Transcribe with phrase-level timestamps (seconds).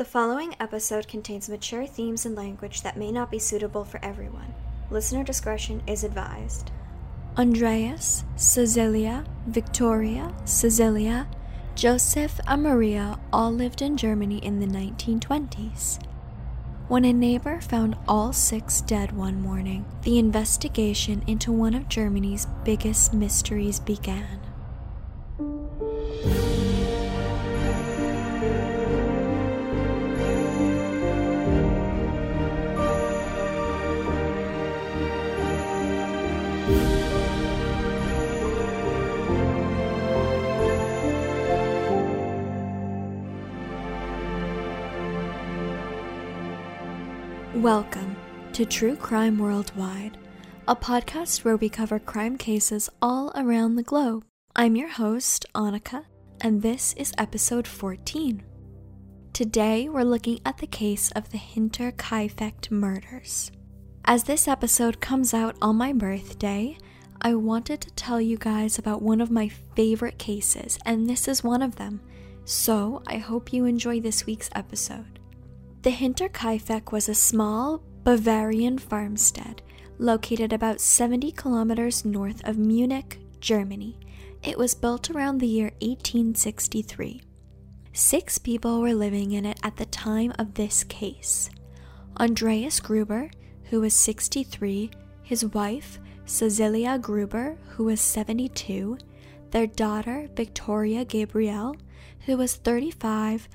[0.00, 4.54] The following episode contains mature themes and language that may not be suitable for everyone.
[4.88, 6.70] Listener discretion is advised.
[7.36, 11.28] Andreas, Cecilia, Victoria, Cecilia,
[11.74, 16.02] Joseph, and Maria all lived in Germany in the 1920s.
[16.88, 22.46] When a neighbor found all six dead one morning, the investigation into one of Germany's
[22.64, 24.39] biggest mysteries began.
[47.54, 48.14] Welcome
[48.52, 50.16] to True Crime Worldwide,
[50.68, 54.24] a podcast where we cover crime cases all around the globe.
[54.54, 56.04] I'm your host, Annika,
[56.40, 58.44] and this is episode 14.
[59.32, 63.50] Today, we're looking at the case of the Hinterkaifeck murders.
[64.04, 66.78] As this episode comes out on my birthday,
[67.20, 71.42] I wanted to tell you guys about one of my favorite cases, and this is
[71.42, 72.00] one of them.
[72.44, 75.19] So, I hope you enjoy this week's episode.
[75.82, 79.62] The Hinterkaifeck was a small Bavarian farmstead
[79.96, 83.98] located about 70 kilometers north of Munich, Germany.
[84.42, 87.22] It was built around the year 1863.
[87.94, 91.48] Six people were living in it at the time of this case
[92.18, 93.30] Andreas Gruber,
[93.64, 94.90] who was 63,
[95.22, 98.98] his wife, Cecilia Gruber, who was 72,
[99.50, 101.74] their daughter, Victoria Gabriel,
[102.26, 103.48] who was 35,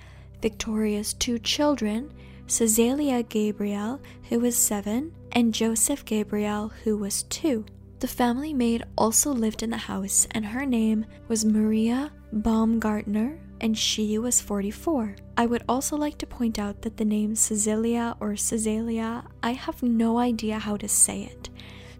[0.45, 2.13] Victoria's two children,
[2.45, 7.65] Cecilia Gabriel, who was seven, and Joseph Gabriel, who was two.
[7.99, 13.75] The family maid also lived in the house, and her name was Maria Baumgartner, and
[13.75, 15.16] she was 44.
[15.35, 19.81] I would also like to point out that the name Cecilia or Cesalia, I have
[19.81, 21.49] no idea how to say it.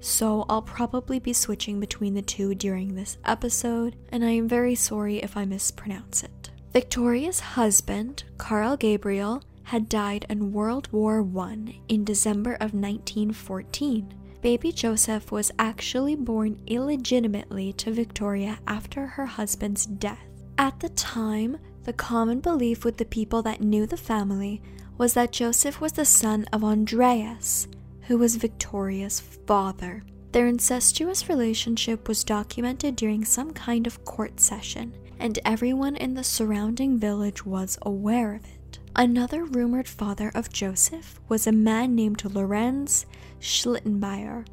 [0.01, 4.75] So I'll probably be switching between the two during this episode, and I am very
[4.75, 6.44] sorry if I mispronounce it.
[6.75, 14.13] Victoria's husband, Carl Gabriel, had died in World War I in December of 1914.
[14.41, 20.28] Baby Joseph was actually born illegitimately to Victoria after her husband's death.
[20.58, 24.62] At the time, the common belief with the people that knew the family
[24.97, 27.69] was that Joseph was the son of Andreas,
[28.02, 30.03] who was Victoria's father.
[30.34, 36.24] Their incestuous relationship was documented during some kind of court session, and everyone in the
[36.24, 38.80] surrounding village was aware of it.
[38.96, 43.06] Another rumored father of Joseph was a man named Lorenz
[43.40, 44.46] Schlittenbauer,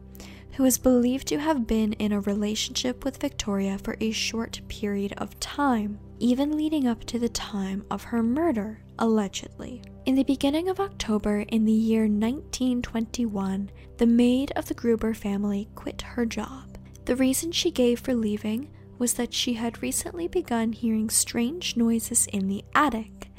[0.52, 5.14] who is believed to have been in a relationship with Victoria for a short period
[5.16, 9.82] of time, even leading up to the time of her murder, allegedly.
[10.04, 15.68] In the beginning of October in the year 1921, the maid of the Gruber family
[15.74, 16.76] quit her job.
[17.04, 18.70] The reason she gave for leaving
[19.02, 23.32] was that she had recently begun hearing strange noises in the attic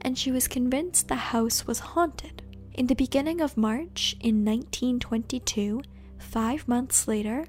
[0.00, 2.40] and she was convinced the house was haunted.
[2.72, 5.82] In the beginning of March in 1922,
[6.18, 7.44] five months later,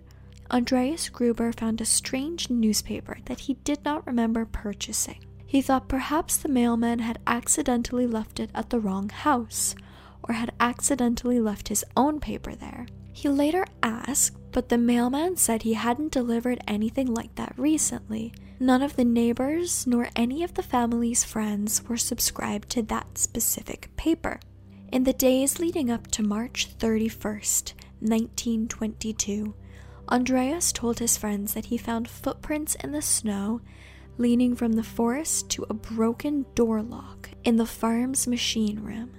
[0.52, 5.24] Andreas Gruber found a strange newspaper that he did not remember purchasing.
[5.46, 9.76] He thought perhaps the mailman had accidentally left it at the wrong house,
[10.24, 12.86] or had accidentally left his own paper there.
[13.14, 18.84] He later asked, but the mailman said he hadn't delivered anything like that recently, None
[18.84, 24.40] of the neighbors nor any of the family's friends were subscribed to that specific paper.
[24.92, 29.56] In the days leading up to March 31st, 1922,
[30.10, 33.62] Andreas told his friends that he found footprints in the snow
[34.20, 39.10] leading from the forest to a broken door lock in the farm's machine room,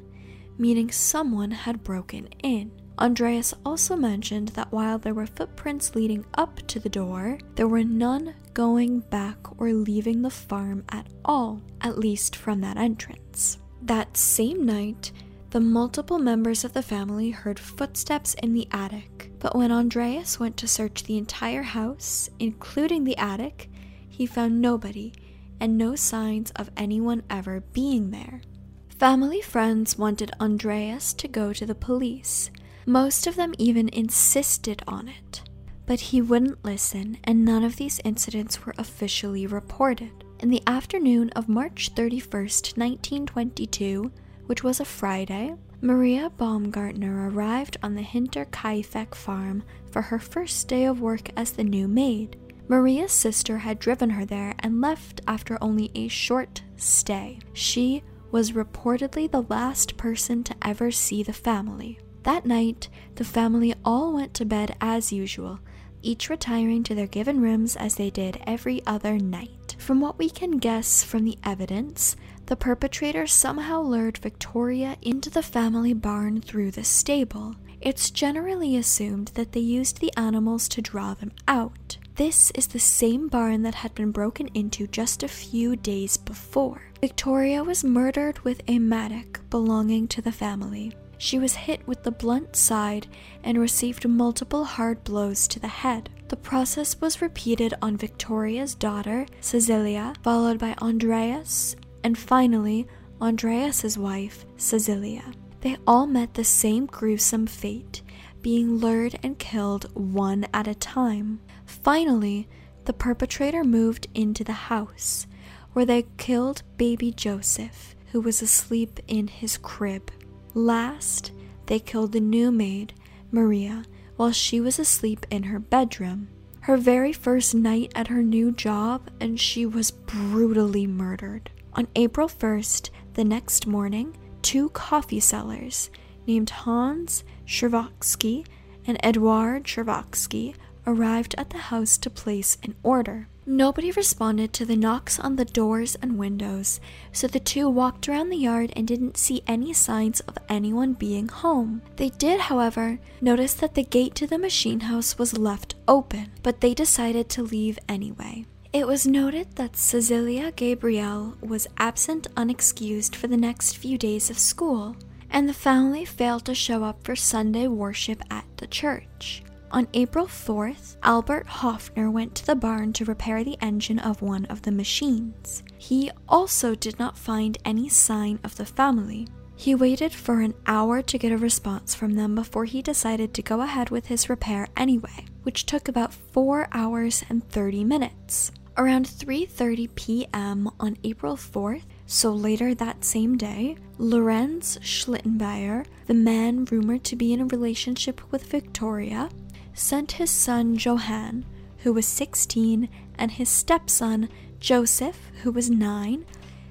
[0.56, 2.70] meaning someone had broken in.
[3.02, 7.82] Andreas also mentioned that while there were footprints leading up to the door, there were
[7.82, 13.58] none going back or leaving the farm at all, at least from that entrance.
[13.82, 15.10] That same night,
[15.50, 20.56] the multiple members of the family heard footsteps in the attic, but when Andreas went
[20.58, 23.69] to search the entire house, including the attic,
[24.08, 25.12] he found nobody
[25.58, 28.43] and no signs of anyone ever being there.
[28.90, 32.48] Family friends wanted Andreas to go to the police,
[32.87, 35.43] most of them even insisted on it.
[35.87, 40.25] But he wouldn't listen, and none of these incidents were officially reported.
[40.40, 44.11] In the afternoon of March 31st, 1922,
[44.46, 50.84] which was a Friday, Maria Baumgartner arrived on the Hinterkaifeck farm for her first day
[50.84, 52.37] of work as the new maid.
[52.69, 57.38] Maria's sister had driven her there and left after only a short stay.
[57.52, 61.99] She was reportedly the last person to ever see the family.
[62.22, 65.58] That night, the family all went to bed as usual,
[66.02, 69.76] each retiring to their given rooms as they did every other night.
[69.78, 72.16] From what we can guess from the evidence,
[72.46, 77.56] the perpetrator somehow lured Victoria into the family barn through the stable.
[77.80, 81.98] It's generally assumed that they used the animals to draw them out.
[82.14, 86.82] This is the same barn that had been broken into just a few days before.
[87.00, 90.92] Victoria was murdered with a mattock belonging to the family.
[91.22, 93.06] She was hit with the blunt side
[93.44, 96.10] and received multiple hard blows to the head.
[96.26, 102.88] The process was repeated on Victoria's daughter, Cecilia, followed by Andreas, and finally,
[103.20, 105.22] Andreas's wife, Cecilia.
[105.60, 108.02] They all met the same gruesome fate,
[108.40, 111.38] being lured and killed one at a time.
[111.64, 112.48] Finally,
[112.84, 115.28] the perpetrator moved into the house,
[115.72, 120.10] where they killed baby Joseph, who was asleep in his crib.
[120.54, 121.32] Last,
[121.66, 122.93] they killed the new maid,
[123.31, 123.84] Maria,
[124.16, 126.28] while she was asleep in her bedroom.
[126.60, 131.50] Her very first night at her new job, and she was brutally murdered.
[131.72, 135.90] On April 1st, the next morning, two coffee sellers
[136.26, 138.46] named Hans Chervoksky
[138.87, 140.55] and Eduard Chervoksky
[140.87, 143.28] arrived at the house to place an order.
[143.44, 146.79] Nobody responded to the knocks on the doors and windows,
[147.11, 151.27] so the two walked around the yard and didn't see any signs of anyone being
[151.27, 151.83] home.
[151.97, 156.61] They did, however, notice that the gate to the machine house was left open, but
[156.61, 158.47] they decided to leave anyway.
[158.73, 164.39] It was noted that Cecilia Gabriel was absent unexcused for the next few days of
[164.39, 164.97] school,
[165.31, 169.43] and the family failed to show up for Sunday worship at the church.
[169.72, 174.44] On April 4th, Albert Hofner went to the barn to repair the engine of one
[174.46, 175.62] of the machines.
[175.78, 179.28] He also did not find any sign of the family.
[179.56, 183.42] He waited for an hour to get a response from them before he decided to
[183.42, 188.52] go ahead with his repair anyway, which took about 4 hours and 30 minutes.
[188.76, 190.70] Around 3:30 p.m.
[190.80, 197.32] on April 4th, so later that same day, Lorenz Schlittenbauer, the man rumored to be
[197.32, 199.28] in a relationship with Victoria,
[199.74, 201.44] sent his son Johann,
[201.78, 204.28] who was 16, and his stepson
[204.60, 206.24] Joseph, who was 9,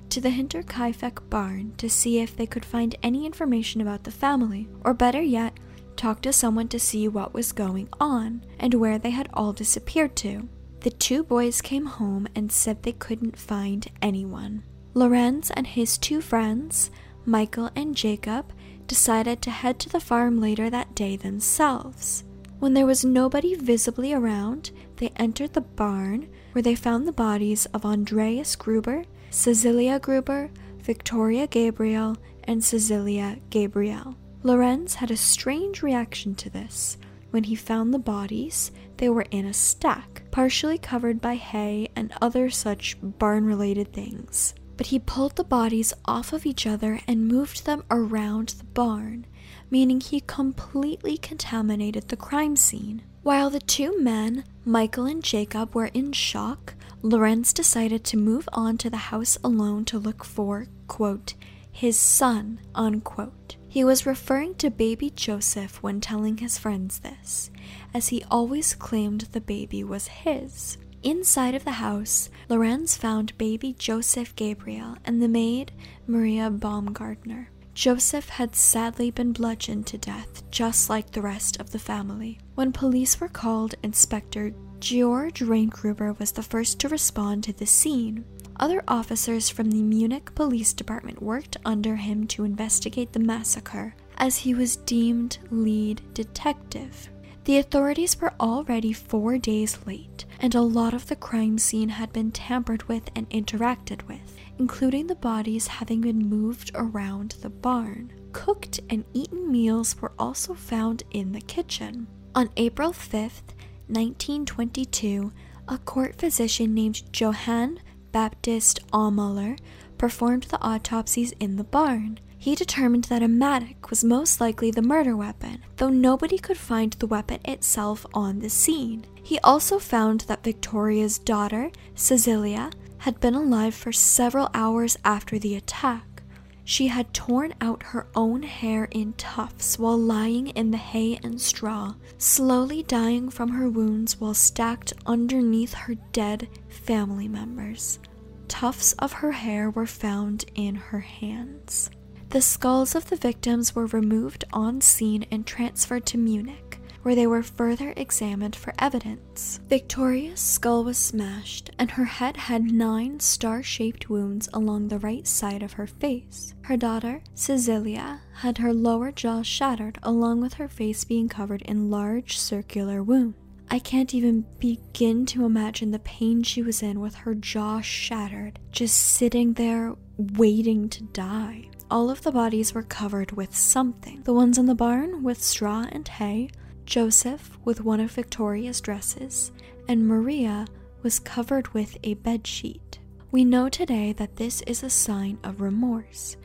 [0.09, 4.67] to the Hinterkaifeck barn to see if they could find any information about the family,
[4.83, 5.57] or better yet,
[5.95, 10.15] talk to someone to see what was going on and where they had all disappeared
[10.17, 10.47] to.
[10.81, 14.63] The two boys came home and said they couldn't find anyone.
[14.93, 16.89] Lorenz and his two friends,
[17.23, 18.51] Michael and Jacob,
[18.87, 22.23] decided to head to the farm later that day themselves.
[22.61, 27.65] When there was nobody visibly around, they entered the barn where they found the bodies
[27.73, 34.15] of Andreas Gruber, Cecilia Gruber, Victoria Gabriel, and Cecilia Gabriel.
[34.43, 36.99] Lorenz had a strange reaction to this.
[37.31, 42.13] When he found the bodies, they were in a stack, partially covered by hay and
[42.21, 44.53] other such barn related things.
[44.77, 49.25] But he pulled the bodies off of each other and moved them around the barn,
[49.71, 53.01] meaning he completely contaminated the crime scene.
[53.23, 58.77] While the two men, Michael and Jacob, were in shock, Lorenz decided to move on
[58.79, 61.33] to the house alone to look for, quote,
[61.71, 63.55] his son, unquote.
[63.67, 67.49] He was referring to baby Joseph when telling his friends this,
[67.93, 70.77] as he always claimed the baby was his.
[71.03, 75.71] Inside of the house, Lorenz found baby Joseph Gabriel and the maid,
[76.05, 77.49] Maria Baumgartner.
[77.81, 82.37] Joseph had sadly been bludgeoned to death, just like the rest of the family.
[82.53, 88.23] When police were called, Inspector George Reingruber was the first to respond to the scene.
[88.59, 94.37] Other officers from the Munich Police Department worked under him to investigate the massacre, as
[94.37, 97.09] he was deemed lead detective.
[97.45, 102.13] The authorities were already four days late, and a lot of the crime scene had
[102.13, 108.13] been tampered with and interacted with, including the bodies having been moved around the barn.
[108.31, 112.05] Cooked and eaten meals were also found in the kitchen.
[112.35, 113.55] On April 5th,
[113.87, 115.33] 1922,
[115.67, 117.79] a court physician named Johann
[118.11, 119.57] Baptist Aumüller
[119.97, 122.19] performed the autopsies in the barn.
[122.37, 126.93] He determined that a mattock was most likely the murder weapon, though nobody could find
[126.93, 129.07] the weapon itself on the scene.
[129.23, 132.69] He also found that Victoria's daughter, Cecilia,
[133.01, 136.21] had been alive for several hours after the attack.
[136.63, 141.41] She had torn out her own hair in tufts while lying in the hay and
[141.41, 147.99] straw, slowly dying from her wounds while stacked underneath her dead family members.
[148.47, 151.89] tufts of her hair were found in her hands.
[152.29, 156.70] The skulls of the victims were removed on scene and transferred to Munich,
[157.03, 159.59] where they were further examined for evidence.
[159.67, 165.27] Victoria's skull was smashed, and her head had nine star shaped wounds along the right
[165.27, 166.53] side of her face.
[166.61, 171.89] Her daughter, Cecilia, had her lower jaw shattered, along with her face being covered in
[171.89, 173.35] large circular wounds.
[173.73, 178.59] I can't even begin to imagine the pain she was in with her jaw shattered,
[178.71, 181.69] just sitting there waiting to die.
[181.89, 184.23] All of the bodies were covered with something.
[184.23, 186.49] The ones in the barn with straw and hay,
[186.85, 189.51] Joseph with one of Victoria's dresses,
[189.87, 190.65] and Maria
[191.03, 192.99] was covered with a bed sheet.
[193.31, 196.37] We know today that this is a sign of remorse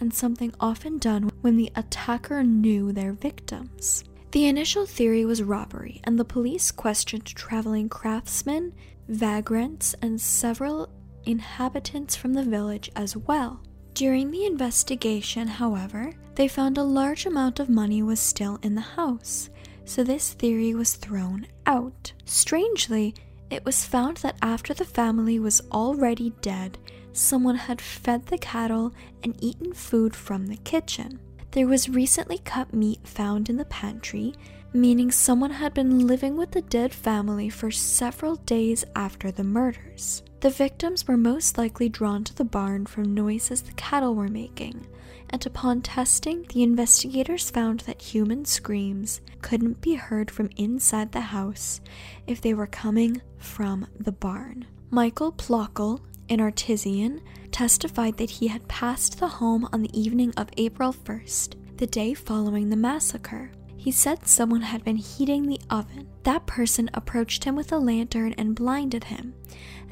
[0.00, 4.04] and something often done when the attacker knew their victims.
[4.32, 8.72] The initial theory was robbery, and the police questioned traveling craftsmen,
[9.08, 10.88] vagrants, and several
[11.24, 13.60] inhabitants from the village as well.
[13.92, 18.80] During the investigation, however, they found a large amount of money was still in the
[18.80, 19.50] house,
[19.90, 22.12] so this theory was thrown out.
[22.24, 23.12] Strangely,
[23.50, 26.78] it was found that after the family was already dead,
[27.12, 28.94] someone had fed the cattle
[29.24, 31.18] and eaten food from the kitchen.
[31.50, 34.32] There was recently cut meat found in the pantry,
[34.72, 40.22] meaning someone had been living with the dead family for several days after the murders.
[40.38, 44.86] The victims were most likely drawn to the barn from noises the cattle were making,
[45.30, 51.20] and upon testing, the investigators found that human screams couldn't be heard from inside the
[51.20, 51.80] house
[52.26, 54.66] if they were coming from the barn.
[54.90, 57.20] Michael Plockl, an artisan,
[57.52, 62.12] testified that he had passed the home on the evening of April 1st, the day
[62.12, 63.52] following the massacre.
[63.80, 66.06] He said someone had been heating the oven.
[66.24, 69.32] That person approached him with a lantern and blinded him,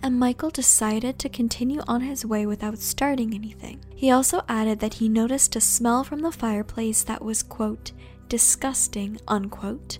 [0.02, 3.82] and Michael decided to continue on his way without starting anything.
[3.96, 7.92] He also added that he noticed a smell from the fireplace that was, quote,
[8.28, 9.98] disgusting, unquote,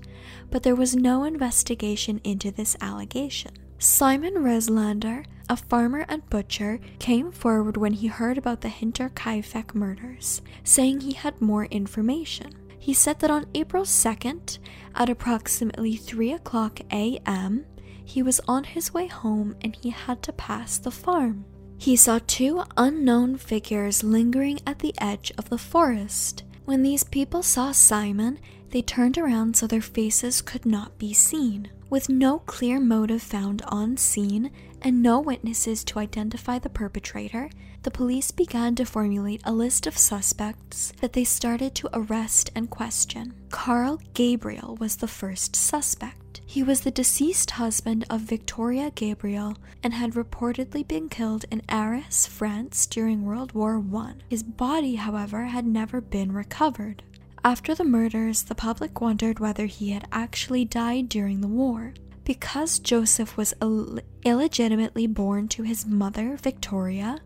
[0.51, 3.53] but there was no investigation into this allegation.
[3.79, 10.43] Simon Reslander, a farmer and butcher, came forward when he heard about the Hinterkaifeck murders,
[10.63, 12.53] saying he had more information.
[12.89, 14.59] He said that on April 2nd,
[14.95, 17.67] at approximately 3 o'clock a.m.,
[18.03, 21.45] he was on his way home and he had to pass the farm.
[21.77, 26.45] He saw two unknown figures lingering at the edge of the forest.
[26.65, 28.39] When these people saw Simon,
[28.71, 31.71] they turned around so their faces could not be seen.
[31.91, 37.51] With no clear motive found on scene and no witnesses to identify the perpetrator,
[37.83, 42.69] the police began to formulate a list of suspects that they started to arrest and
[42.71, 43.35] question.
[43.51, 46.41] Carl Gabriel was the first suspect.
[46.45, 52.27] He was the deceased husband of Victoria Gabriel and had reportedly been killed in Arras,
[52.27, 54.15] France during World War I.
[54.29, 57.03] His body, however, had never been recovered.
[57.45, 61.95] After the murders, the public wondered whether he had actually died during the war.
[62.25, 67.21] Because Joseph was Ill- illegitimately born to his mother, Victoria,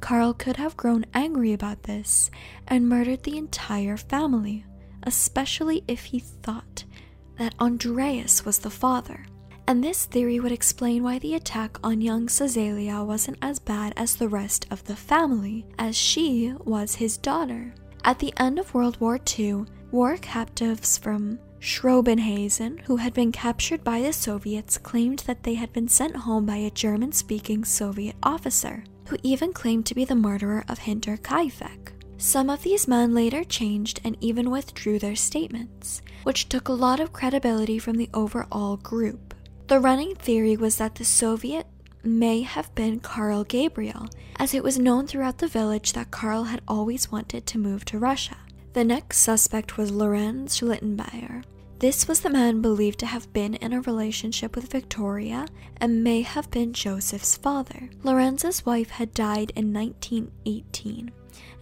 [0.00, 2.30] Carl could have grown angry about this
[2.68, 4.64] and murdered the entire family,
[5.02, 6.84] especially if he thought
[7.38, 9.26] that Andreas was the father.
[9.68, 14.14] And this theory would explain why the attack on young Cecilia wasn't as bad as
[14.14, 17.74] the rest of the family, as she was his daughter.
[18.04, 23.82] At the end of World War II, war captives from Schrobenhausen, who had been captured
[23.82, 28.14] by the Soviets, claimed that they had been sent home by a German speaking Soviet
[28.22, 31.92] officer, who even claimed to be the murderer of Hinterkaifeck.
[32.18, 36.98] Some of these men later changed and even withdrew their statements, which took a lot
[36.98, 39.34] of credibility from the overall group.
[39.68, 41.66] The running theory was that the Soviet
[42.02, 46.62] may have been Karl Gabriel, as it was known throughout the village that Karl had
[46.66, 48.36] always wanted to move to Russia.
[48.72, 51.44] The next suspect was Lorenz Schlittenbauer.
[51.78, 56.22] This was the man believed to have been in a relationship with Victoria and may
[56.22, 57.90] have been Joseph's father.
[58.02, 61.12] Lorenz's wife had died in 1918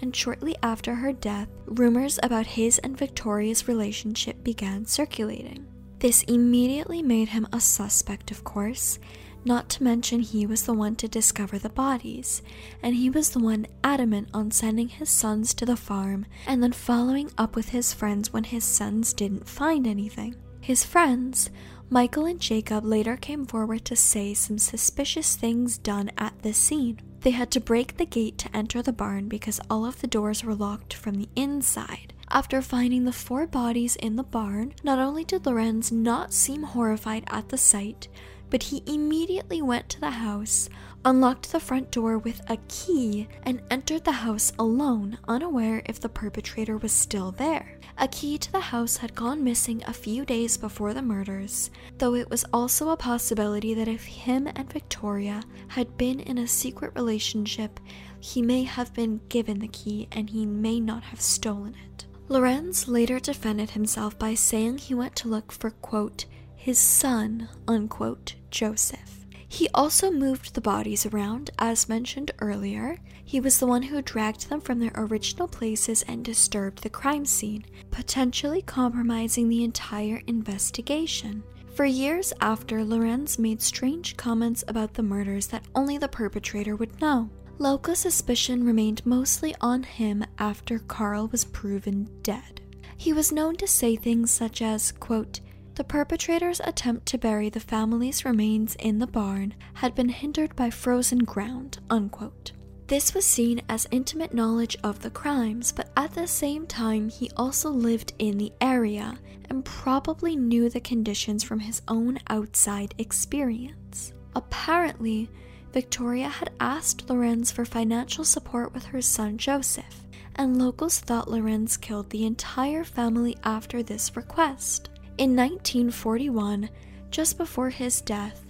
[0.01, 5.67] and shortly after her death, rumors about his and Victoria's relationship began circulating.
[5.99, 8.99] This immediately made him a suspect, of course,
[9.45, 12.43] not to mention he was the one to discover the bodies,
[12.83, 16.73] and he was the one adamant on sending his sons to the farm and then
[16.73, 20.35] following up with his friends when his sons didn't find anything.
[20.61, 21.51] His friends,
[21.91, 27.01] Michael and Jacob, later came forward to say some suspicious things done at the scene.
[27.21, 30.45] They had to break the gate to enter the barn because all of the doors
[30.45, 32.13] were locked from the inside.
[32.31, 37.25] After finding the four bodies in the barn, not only did Lorenz not seem horrified
[37.29, 38.09] at the sight,
[38.55, 40.69] but he immediately went to the house,
[41.05, 46.09] unlocked the front door with a key, and entered the house alone, unaware if the
[46.09, 47.81] perpetrator was still there.
[47.99, 52.15] A key to the house had gone missing a few days before the murders, though
[52.15, 56.93] it was also a possibility that if him and Victoria had been in a secret
[56.95, 57.81] relationship,
[58.21, 62.07] he may have been given the key and he may not have stolen it.
[62.29, 66.27] Lorenz later defended himself by saying he went to look for, quote,
[66.65, 69.27] his son, unquote, Joseph.
[69.49, 72.99] He also moved the bodies around, as mentioned earlier.
[73.25, 77.25] He was the one who dragged them from their original places and disturbed the crime
[77.25, 81.43] scene, potentially compromising the entire investigation.
[81.75, 87.01] For years after, Lorenz made strange comments about the murders that only the perpetrator would
[87.01, 87.29] know.
[87.59, 92.61] Local suspicion remained mostly on him after Carl was proven dead.
[92.97, 95.41] He was known to say things such as, quote,
[95.75, 100.71] the perpetrator's attempt to bury the family's remains in the barn had been hindered by
[100.71, 101.79] frozen ground.
[101.91, 102.53] Unquote.
[102.87, 107.31] This was seen as intimate knowledge of the crimes, but at the same time, he
[107.37, 114.13] also lived in the area and probably knew the conditions from his own outside experience.
[114.37, 115.31] Apparently,
[115.73, 120.05] Victoria had asked Lorenz for financial support with her son Joseph,
[120.37, 124.91] and locals thought Lorenz killed the entire family after this request.
[125.17, 126.69] In 1941,
[127.11, 128.45] just before his death,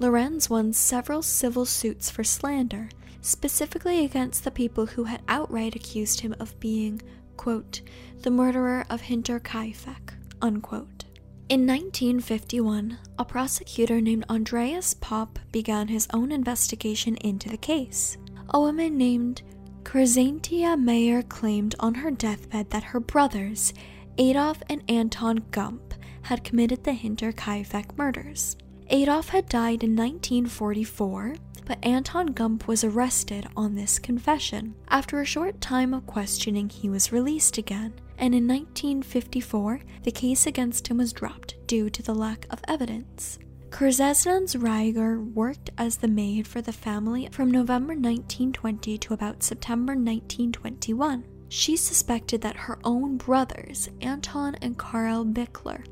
[0.00, 2.88] Lorenz won several civil suits for slander,
[3.20, 7.00] specifically against the people who had outright accused him of being,
[7.36, 7.82] quote,
[8.22, 11.04] the murderer of Hinter Hinterkaifeck, unquote.
[11.48, 18.18] In 1951, a prosecutor named Andreas Popp began his own investigation into the case.
[18.50, 19.42] A woman named
[19.84, 23.72] Crescentia Mayer claimed on her deathbed that her brothers,
[24.18, 28.56] Adolf and Anton Gump, had committed the Hinterkaifeck murders.
[28.90, 34.74] Adolf had died in 1944, but Anton Gump was arrested on this confession.
[34.88, 40.46] After a short time of questioning, he was released again, and in 1954, the case
[40.46, 43.38] against him was dropped due to the lack of evidence.
[43.70, 49.92] Kurzesnans Reiger worked as the maid for the family from November 1920 to about September
[49.92, 51.24] 1921.
[51.48, 55.84] She suspected that her own brothers, Anton and Karl Bichler,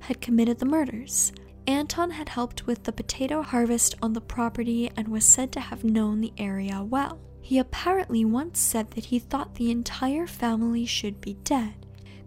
[0.00, 1.32] had committed the murders.
[1.66, 5.84] Anton had helped with the potato harvest on the property and was said to have
[5.84, 7.18] known the area well.
[7.40, 11.74] He apparently once said that he thought the entire family should be dead.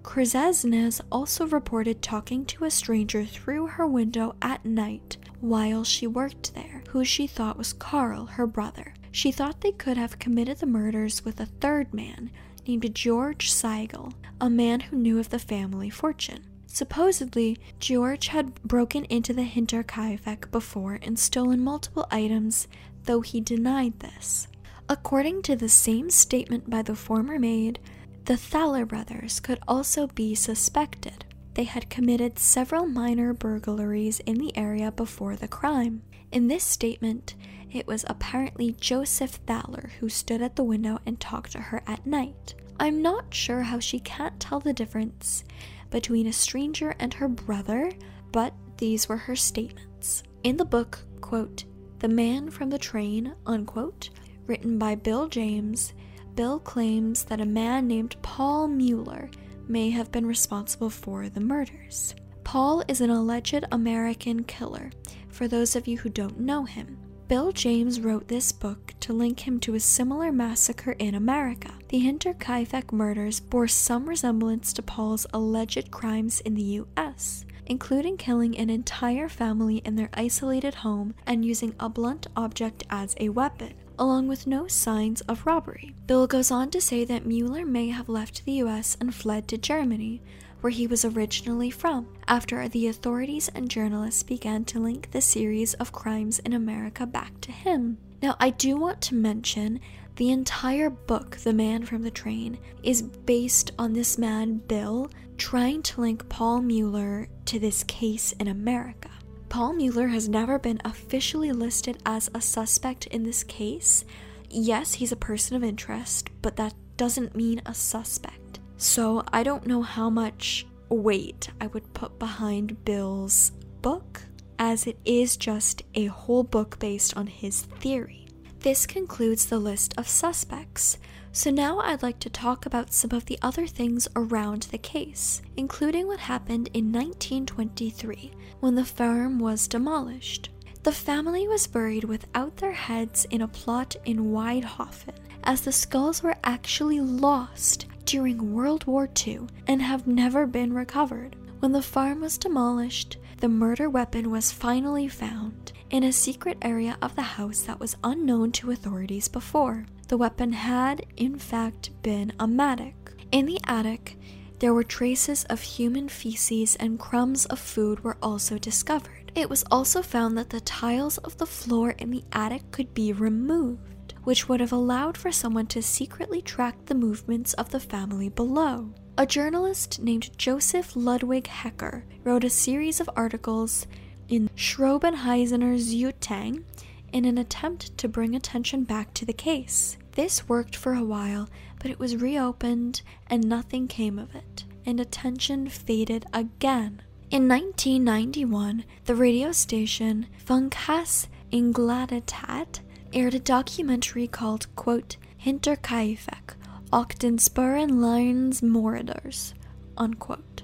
[0.04, 6.54] Krezesnes also reported talking to a stranger through her window at night while she worked
[6.54, 8.94] there, who she thought was Karl, her brother.
[9.12, 12.32] She thought they could have committed the murders with a third man
[12.70, 16.46] named George Seigel, a man who knew of the family fortune.
[16.68, 22.68] Supposedly, George had broken into the Hinterkaifeck before and stolen multiple items,
[23.06, 24.48] though he denied this.
[24.88, 27.80] According to the same statement by the former maid,
[28.26, 31.26] the Thaler brothers could also be suspected.
[31.56, 36.04] They had committed several minor burglaries in the area before the crime.
[36.32, 37.34] In this statement,
[37.72, 42.06] it was apparently Joseph Thaler who stood at the window and talked to her at
[42.06, 42.56] night.
[42.80, 45.44] I'm not sure how she can't tell the difference
[45.90, 47.92] between a stranger and her brother,
[48.32, 50.24] but these were her statements.
[50.44, 51.66] In the book, quote,
[52.00, 54.10] The Man from the Train, unquote,
[54.48, 55.94] written by Bill James,
[56.36, 59.30] Bill claims that a man named Paul Mueller
[59.68, 62.16] may have been responsible for the murders.
[62.44, 64.90] Paul is an alleged American killer,
[65.28, 66.98] for those of you who don't know him.
[67.30, 71.70] Bill James wrote this book to link him to a similar massacre in America.
[71.90, 78.58] The Hinterkaifeck murders bore some resemblance to Paul's alleged crimes in the US, including killing
[78.58, 83.76] an entire family in their isolated home and using a blunt object as a weapon,
[84.00, 85.94] along with no signs of robbery.
[86.08, 89.58] Bill goes on to say that Mueller may have left the US and fled to
[89.60, 90.24] Germany,
[90.62, 95.74] where he was originally from, after the authorities and journalists began to link the series
[95.76, 97.98] of crimes in America back to him.
[98.22, 99.80] Now, I do want to mention
[100.18, 105.82] the entire book, The Man from the Train, is based on this man, Bill, trying
[105.84, 109.10] to link Paul Mueller to this case in America.
[109.48, 114.04] Paul Mueller has never been officially listed as a suspect in this case.
[114.50, 118.49] Yes, he's a person of interest, but that doesn't mean a suspect.
[118.82, 124.22] So I don't know how much weight I would put behind Bill's book,
[124.58, 128.26] as it is just a whole book based on his theory.
[128.62, 130.98] This concludes the list of suspects.
[131.34, 135.42] So now I'd like to talk about some of the other things around the case,
[135.58, 140.52] including what happened in 1923 when the farm was demolished.
[140.84, 146.24] The family was buried without their heads in a plot in Waidhofen, as the skulls
[146.24, 151.36] were actually lost during World War II and have never been recovered.
[151.60, 156.98] When the farm was demolished, the murder weapon was finally found in a secret area
[157.04, 159.86] of the house that was unknown to authorities before.
[160.08, 163.14] The weapon had, in fact, been a mattock.
[163.32, 164.18] In the attic,
[164.58, 169.32] there were traces of human feces and crumbs of food were also discovered.
[169.36, 173.14] It was also found that the tiles of the floor in the attic could be
[173.14, 173.84] removed,
[174.24, 178.90] which would have allowed for someone to secretly track the movements of the family below.
[179.18, 183.86] A journalist named Joseph Ludwig Hecker wrote a series of articles
[184.30, 186.64] in Schrobenhausener Zeitung
[187.12, 189.98] in an attempt to bring attention back to the case.
[190.14, 195.00] This worked for a while, but it was reopened and nothing came of it, and
[195.00, 197.02] attention faded again.
[197.32, 202.80] In 1991, the radio station Funkhaus Ingolstadt
[203.14, 206.56] aired a documentary called, quote, Hinterkaifeck,
[206.92, 209.54] och den spurren lines moriders,
[209.98, 210.64] unquote.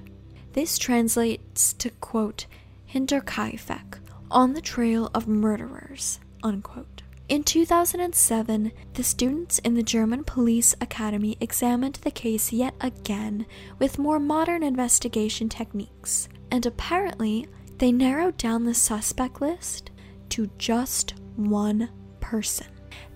[0.54, 2.46] This translates to, quote,
[2.94, 4.00] Hinterkaifeck,
[4.32, 7.04] on the trail of murderers, unquote.
[7.28, 13.48] In 2007, the students in the German Police Academy examined the case yet again
[13.80, 17.48] with more modern investigation techniques, and apparently
[17.80, 19.90] they narrowed down the suspect list
[20.30, 21.90] to just one
[22.26, 22.66] person.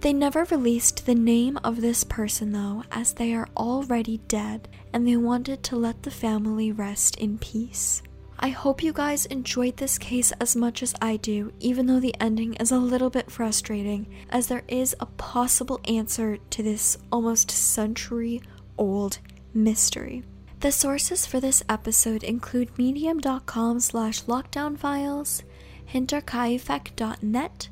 [0.02, 5.08] They never released the name of this person though, as they are already dead and
[5.08, 8.04] they wanted to let the family rest in peace.
[8.39, 12.15] I hope you guys enjoyed this case as much as I do, even though the
[12.22, 17.50] ending is a little bit frustrating, as there is a possible answer to this almost
[17.50, 18.41] century
[18.78, 19.17] old
[19.56, 20.24] mystery.
[20.60, 25.43] The sources for this episode include medium.com slash lockdown files,
[25.91, 27.69] hinterkaifeck.net,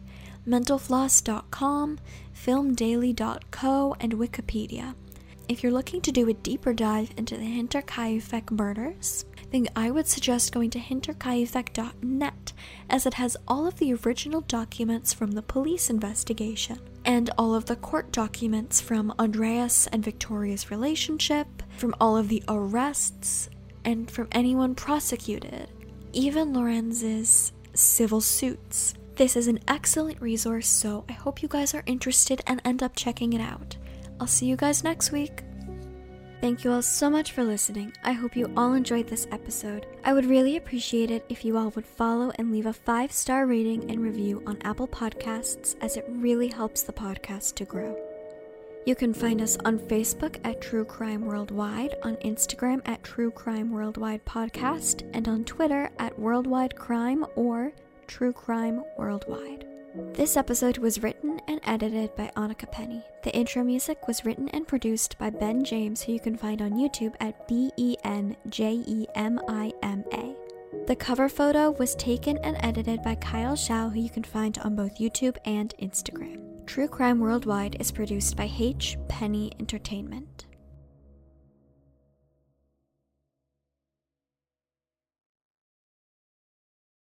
[0.48, 2.00] mentalfloss.com,
[2.34, 4.96] filmdaily.co, and Wikipedia.
[5.50, 10.08] If you're looking to do a deeper dive into the Hinterkaifeck murders, then I would
[10.08, 12.54] suggest going to hinterkaifeck.net
[12.90, 17.66] as it has all of the original documents from the police investigation and all of
[17.66, 23.50] the court documents from Andreas and Victoria's relationship, from all of the arrests,
[23.86, 25.70] and from anyone prosecuted,
[26.12, 28.94] even Lorenz's civil suits.
[29.18, 32.96] This is an excellent resource, so I hope you guys are interested and end up
[32.96, 33.76] checking it out.
[34.20, 35.42] I'll see you guys next week.
[36.40, 37.94] Thank you all so much for listening.
[38.04, 39.88] I hope you all enjoyed this episode.
[40.04, 43.48] I would really appreciate it if you all would follow and leave a five star
[43.48, 47.98] rating and review on Apple Podcasts, as it really helps the podcast to grow.
[48.86, 53.72] You can find us on Facebook at True Crime Worldwide, on Instagram at True Crime
[53.72, 57.74] Worldwide Podcast, and on Twitter at Worldwide Crime or
[58.08, 59.66] True Crime Worldwide.
[60.14, 63.04] This episode was written and edited by Annika Penny.
[63.24, 66.72] The intro music was written and produced by Ben James, who you can find on
[66.72, 70.36] YouTube at B E N J E M I M A.
[70.88, 74.76] The cover photo was taken and edited by Kyle Shao, who you can find on
[74.76, 76.66] both YouTube and Instagram.
[76.66, 78.98] True Crime Worldwide is produced by H.
[79.10, 80.47] Penny Entertainment.